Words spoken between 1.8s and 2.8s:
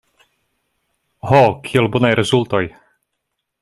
bonaj rezultoj!